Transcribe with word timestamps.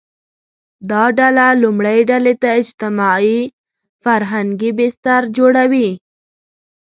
دا 0.89 1.03
ډله 1.19 1.47
لومړۍ 1.63 1.99
ډلې 2.11 2.33
ته 2.41 2.49
اجتماعي– 2.61 3.39
فرهنګي 4.03 4.71
بستر 4.77 5.21
جوړوي 5.37 5.89